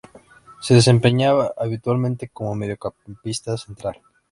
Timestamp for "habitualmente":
1.57-2.27